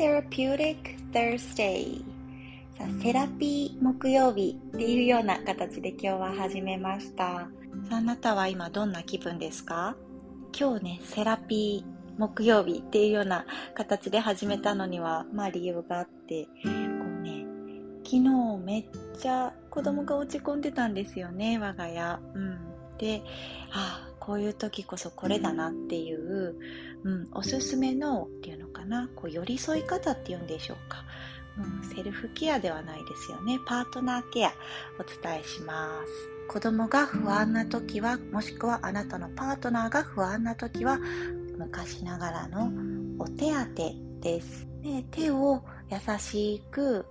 [0.00, 2.02] Therapeutic Thursday.
[2.78, 7.24] さあセラピー木曜日っていうような形で今日は始めました。
[7.26, 7.48] さ
[7.92, 9.94] ああなたは今どんな気分ですか？
[10.58, 13.44] 今日ねセラピー木曜日っていうような
[13.74, 17.44] 形で始めたのにはまあ理由があってこうね
[18.02, 18.20] 昨日
[18.64, 18.84] めっ
[19.20, 22.18] ちゃ子供が落ち込んでたんですよね我が家。
[22.34, 22.58] うん。
[22.96, 23.22] で
[23.70, 26.54] ああこういう時こそこれだなっていう、
[27.02, 31.04] うん、おすすめのっていうのかなこう寄り添い方っていうんでしょうか
[31.58, 33.58] うん、セルフケアではないですよね。
[33.66, 34.52] パートナーケア
[35.00, 36.48] お伝えします。
[36.48, 41.00] 子供が不安な時は、もしくはあなたのパートナーが不安な時は、
[41.58, 42.70] 昔ながらの
[43.18, 44.68] お手当てです。
[44.80, 47.04] で手を優しく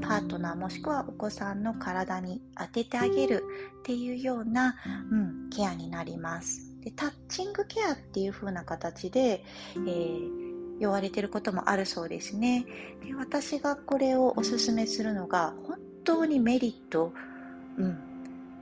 [0.00, 3.44] パートナーもしくはお子さんの体に当ててあげる
[3.80, 4.76] っていうような、
[5.10, 6.70] うん、ケアになります。
[6.82, 10.44] でタッチングケアっていう風な形で、えー
[10.78, 12.66] 言われてることもあるそうですね
[13.04, 17.12] で私がこれをおすすめするのが本当にメリット、
[17.78, 17.98] うん、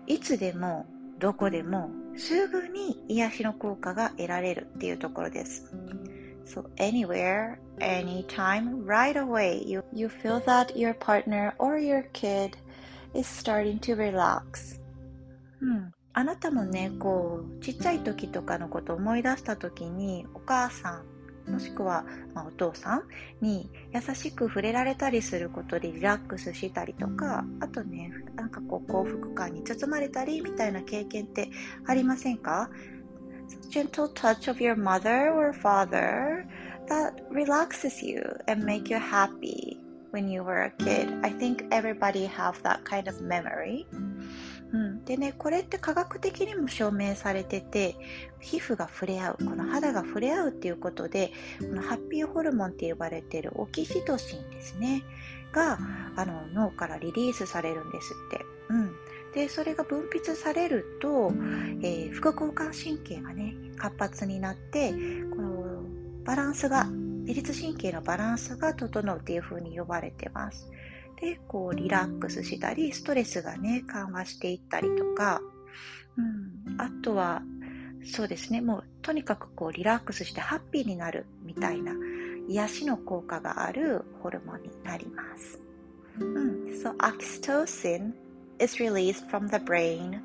[0.06, 0.86] いつでも
[1.19, 5.73] どこでもすぐに癒しの効果が得られるっていうところです
[6.45, 12.57] So anywhere, anytime, right away, you, you feel that your partner or your kid
[13.15, 14.81] is starting to relax.
[15.61, 21.13] うん、あなたもね、こう、ちっちゃい時とかのことを思い出した時に、お母さん
[21.51, 22.05] もしくは、
[22.35, 23.03] まあ、お父さん
[23.41, 31.51] に優しく触れられたりすることでリラックスしたりとかあとねなんかこう幸福感に包まれたりみたいな経験って
[31.85, 32.70] ありませんか？
[33.69, 36.47] Gentle touch of your mother or father
[36.89, 39.78] that relaxes you and make you happy
[40.11, 41.08] when you were a kid.
[41.22, 43.86] I think everybody have that kind of memory.
[44.73, 47.95] うん、でねこれって科学的にも証明されてて
[48.41, 51.30] 皮膚が触れ合うこの肌が触れ合うっていうことで
[51.61, 55.02] このハッピーホルモンって呼ばれてるオキシトシンですね
[55.52, 55.79] が
[56.17, 58.45] あの脳からリリースされるんですって。
[58.70, 58.92] うん
[59.35, 61.33] でそれが分泌されると、
[61.83, 64.97] えー、副交感神経がね活発になってこ
[65.43, 65.83] の
[66.25, 70.70] バランスが自律神経のバランスが整うっていう風に呼ばれてます。
[71.20, 75.41] で、こうリラックスしたり、ストレスがね、緩和していったりとか、
[76.17, 77.43] うん、あとは、
[78.05, 81.95] そうですね、もうとにかくこうリラックスしてハッピーになるみたいな
[82.49, 85.61] 癒しの効果があるホルモンになります。
[86.19, 88.13] うん、so oxytocin
[88.60, 90.21] is released from the brain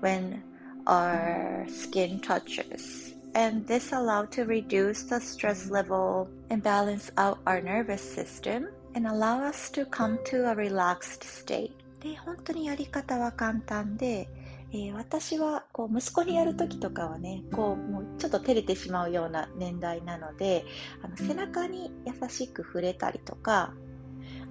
[0.00, 0.42] when
[0.86, 3.14] our skin touches.
[3.34, 9.06] And this allows to reduce the stress level and balance out our nervous system and
[9.06, 14.28] allow us to come to a relaxed state で本当にやり方は簡単で、
[14.72, 20.64] えー、私はこう息子にやる時とかはねこうもうちょっと照れてしまうような年代なので
[21.02, 23.74] あの背中に優しく触れたりとか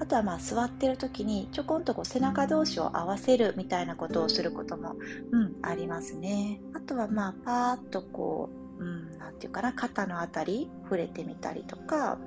[0.00, 4.96] あとはまあ座ってる時にちょこんとこう背中同士を合わせるみたいなことをすることも、
[5.30, 6.60] うん、ありますね。
[6.74, 12.18] あとはまあパーッとこう、うん、なんていうかな肩のあたり触れてみたりとか、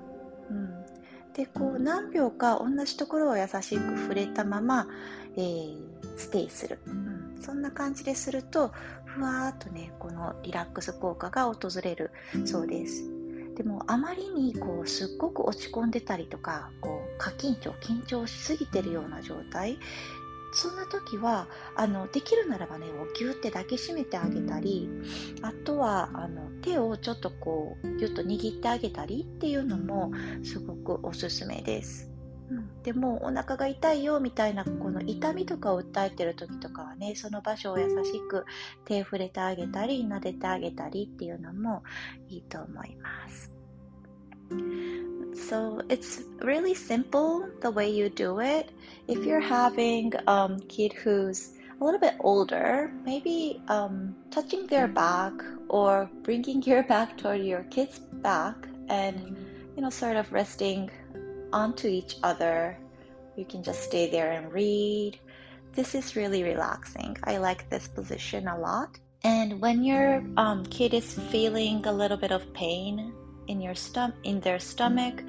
[0.49, 0.85] うん、
[1.33, 4.87] でこう何秒か同じところを優しく触れたまま、
[5.35, 5.77] えー、
[6.15, 8.71] ステイする、うん、そんな感じですると
[9.05, 12.11] ふわーっとねこのリラックス効果が訪れる
[12.45, 13.12] そうです。
[13.55, 19.77] でもあまりにこうすっごく落ち込んでたりとかこう過緊張緊張しすぎてるような状態
[20.53, 22.85] そんな時はあのできるならばね
[23.17, 24.87] ギュって抱きしめてあげたり
[25.41, 30.11] あとはあの手をちょっとこうギュッと握ってあげたりっていうのも
[30.43, 32.12] すごくおすすめです。
[32.83, 38.45] でもお腹が痛いよみたいなこの痛みとかを訴えてる時とかはねその場所を優しく
[38.85, 41.83] 手を触れてあげたり撫でてあげたりっていうのも
[42.29, 43.51] いいと思います。
[45.35, 48.71] So it's really simple the way you do it.
[49.07, 54.87] If you're having a um, kid who's a little bit older, maybe um, touching their
[54.87, 55.33] back
[55.69, 58.55] or bringing your back toward your kid's back
[58.89, 59.35] and
[59.75, 60.89] you know sort of resting
[61.53, 62.77] onto each other.
[63.37, 65.19] You can just stay there and read.
[65.73, 67.17] This is really relaxing.
[67.23, 68.99] I like this position a lot.
[69.23, 73.13] And when your um, kid is feeling a little bit of pain,
[73.47, 75.23] in your stom- in their stomach.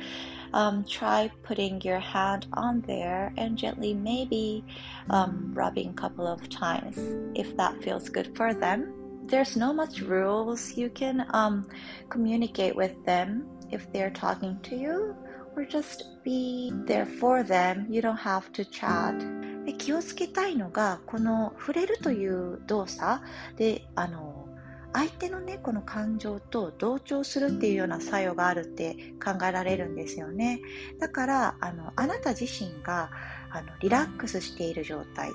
[0.52, 4.64] Um, try putting your hand on there and gently maybe
[5.10, 6.96] um, rubbing a couple of times
[7.34, 8.94] if that feels good for them.
[9.26, 10.76] There's no much rules.
[10.76, 11.68] You can um,
[12.08, 15.16] communicate with them if they're talking to you
[15.56, 17.86] or just be there for them.
[17.88, 19.44] You don't have to chat.
[19.64, 23.24] で気をつけたいのがこの触れるという動作
[23.56, 24.46] であの
[24.92, 30.60] 相手のねこの感情と同調するっていうような作用があるって考えられるんですよね
[31.00, 33.10] だからあのあなた自身が
[33.50, 35.34] あのリラックスしている状態で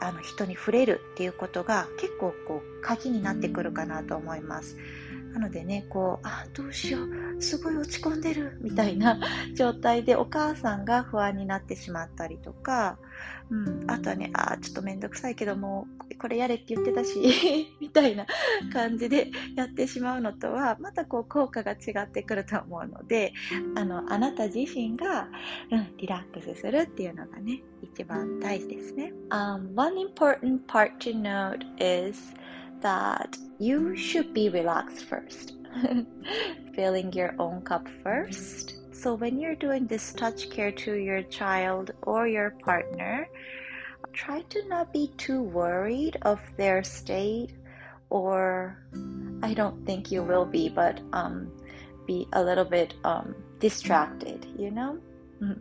[0.00, 4.76] あの人に触れるっていうことが結構こう鍵になってくるかなと思います。
[5.32, 9.18] なのでね、こう、あ、どうしよう、すごい落ち込んでる、みたいな
[9.54, 12.98] 状態でお母さんが不安になってしまったりとか、
[13.50, 15.86] うん、あとはね、あ、ちょっとめんどくさいけども、
[16.20, 18.26] これやれって言ってたし みたいな
[18.72, 23.32] 感じでやってしまうのとは、またこう効果が違ってくると思うので、
[23.76, 25.28] あの、あなた自身が、
[25.70, 29.12] うん、リラックスするっていうのがね、一番大事ですね。
[29.30, 32.34] Um, one important part to note is
[32.80, 35.54] that you should be relaxed first.
[36.74, 38.76] Filling your own cup first.
[38.92, 43.28] So, when you're doing this touch care to your child or your partner,
[44.12, 47.52] try to not be too worried of their state,
[48.10, 48.76] or
[49.42, 51.50] I don't think you will be, but um,
[52.06, 54.98] be a little bit um, distracted, you know?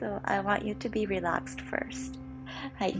[0.00, 2.18] so, I want you to be relaxed first.
[2.74, 2.96] はい。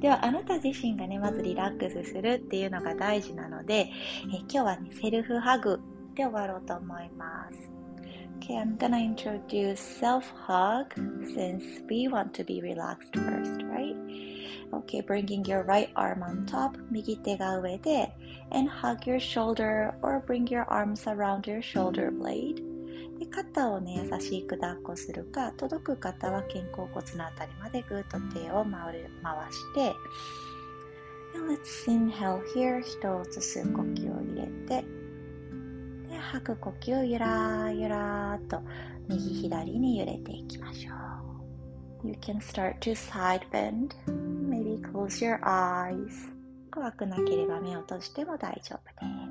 [0.00, 3.90] では、あなた自身がね、まずリラックスするっていうのが大事なので、
[4.32, 5.80] え今日はね、セルフハグ
[6.14, 7.70] で終わろうと思います。
[8.40, 10.94] Okay, I'm gonna introduce self-hug
[11.34, 13.96] since we want to be relaxed first, right?
[14.72, 18.12] Okay, bringing your right arm on top, 右手が上で
[18.50, 22.62] and hug your shoulder or bring your arms around your shoulder blade
[23.18, 29.94] で肩をね優しく抱っこするか届く方は肩甲骨のあたりまでぐっと手を回る回して
[31.36, 32.98] Let's inhale here 一
[33.30, 34.84] つ吸う呼吸を入れて
[36.08, 38.60] で吐く呼吸をゆらゆらと
[39.08, 40.98] 右左に揺れていきましょう。
[42.04, 43.94] You can start to side bend.
[44.06, 46.08] Maybe close your eyes.
[46.70, 49.27] 怖くなければ目を閉じても大丈夫です。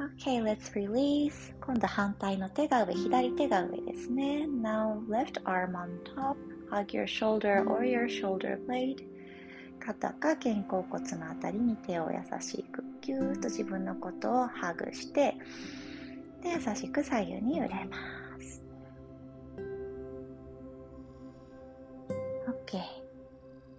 [0.00, 1.52] Okay, let's release.
[1.60, 4.46] 今度反対の手が上、左手が上ですね。
[4.46, 6.36] Now left arm on top.
[6.70, 9.06] Hug your shoulder or your shoulder blade.
[9.78, 15.34] 肩か肩甲骨のあたりに手を優しくぎゅーっと自分のことをハグして
[16.42, 17.96] で優しく左右に揺れま
[18.40, 18.62] す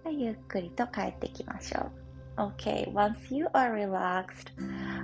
[0.04, 2.02] OK ゆっくりと帰ってきましょう
[2.36, 4.52] OK, once you are relaxed,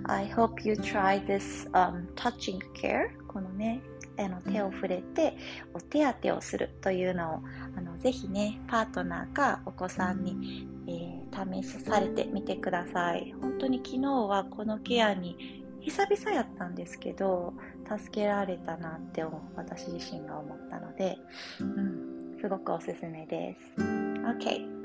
[0.06, 3.10] I hope you try this、um, touching care.
[3.26, 3.80] このね、
[4.18, 5.36] あの手を触れて
[5.74, 7.42] お手当てをするというのを
[7.76, 13.34] あのぜひね、パートナーかお子さんに、えー、試されてみてください。
[13.40, 17.54] 本当に昨日はこのケアに久々やったんですけど、
[17.88, 19.24] 助けられたなって
[19.56, 21.16] 私自身が思ったので、
[21.60, 23.82] うん、すごくおすすめです。
[23.82, 24.78] OK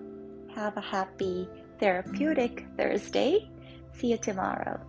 [0.56, 1.48] have a happy
[1.80, 3.50] Therapeutic Thursday.
[3.94, 4.80] See you tomorrow.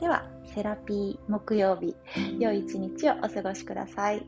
[0.00, 1.96] では、セラピー木曜日、
[2.38, 4.26] 良い一日をお過ごしください。